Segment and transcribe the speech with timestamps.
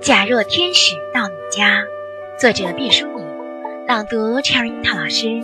[0.00, 1.82] 假若天使到你家，
[2.38, 3.24] 作者毕淑敏，
[3.86, 5.42] 朗读 Cherry 老师。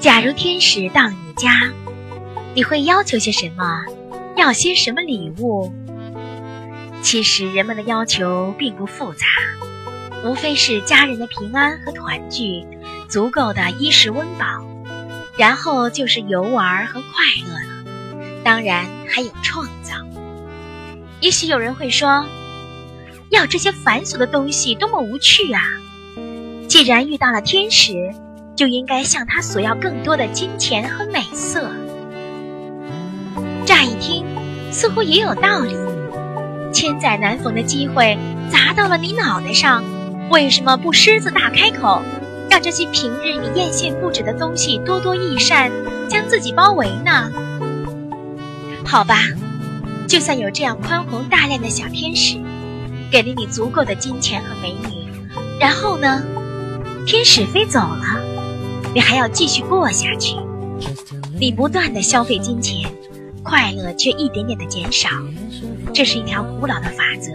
[0.00, 1.70] 假如天使到了你家，
[2.54, 3.84] 你会要求些什么？
[4.36, 5.72] 要些什么礼物？
[7.02, 9.26] 其实人们的要求并不复杂，
[10.24, 12.64] 无非是家人的平安和团聚，
[13.08, 14.46] 足够的衣食温饱，
[15.36, 17.08] 然后就是游玩和快
[17.46, 17.81] 乐了。
[18.44, 19.94] 当然还有创造。
[21.20, 22.26] 也许有人会说，
[23.30, 25.62] 要这些繁琐的东西多么无趣啊！
[26.68, 28.12] 既然遇到了天使，
[28.56, 31.70] 就应该向他索要更多的金钱和美色。
[33.64, 34.24] 乍一听，
[34.72, 35.76] 似乎也有道理。
[36.72, 38.18] 千载难逢的机会
[38.50, 39.84] 砸到了你脑袋上，
[40.30, 42.02] 为什么不狮子大开口，
[42.50, 45.70] 让这些平日你艳羡不止的东西多多益善，
[46.08, 47.30] 将自己包围呢？
[48.84, 49.16] 好吧。
[50.08, 52.36] 就算有这样宽宏大量的小天使，
[53.10, 55.10] 给了你足够的金钱和美女，
[55.58, 56.22] 然后呢，
[57.06, 58.20] 天使飞走了，
[58.92, 60.36] 你还要继续过下去。
[61.40, 62.90] 你不断的消费金钱，
[63.42, 65.08] 快乐却一点点的减少，
[65.94, 67.32] 这是一条古老的法则。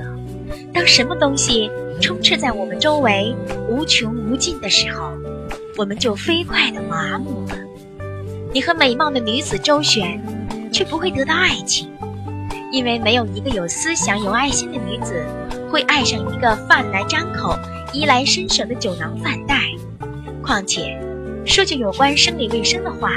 [0.72, 3.36] 当什么东西充斥在我们周围
[3.68, 5.12] 无穷无尽的时候，
[5.78, 7.58] 我们就飞快的麻木了。
[8.54, 10.22] 你和美貌的女子周旋，
[10.78, 11.90] 却不会得到爱情。
[12.72, 15.26] 因为没有一个有思想、有爱心的女子
[15.72, 17.58] 会爱上一个饭来张口、
[17.94, 19.60] 衣来伸手的酒囊饭袋。
[20.44, 20.96] 况且，
[21.46, 23.10] 说句有关生理卫生的话，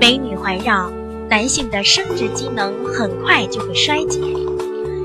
[0.00, 0.88] 美女环绕，
[1.28, 4.20] 男性的生殖机能很快就会衰竭。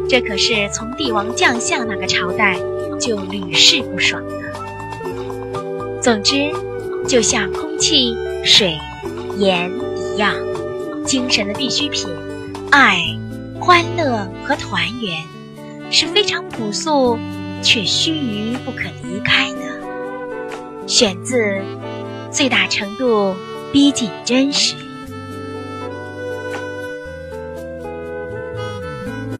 [0.07, 2.59] 这可是从帝王将相那个朝代
[2.99, 5.99] 就屡试不爽的。
[5.99, 6.51] 总之，
[7.07, 8.77] 就像空气、水、
[9.37, 10.35] 盐一样，
[11.05, 12.09] 精神的必需品，
[12.71, 12.97] 爱。
[13.59, 15.23] 欢乐和团圆
[15.91, 17.19] 是非常朴素
[17.61, 20.87] 却须臾不可离开的。
[20.87, 21.37] 选自
[22.31, 23.35] 《最大程度
[23.71, 24.75] 逼近真实》。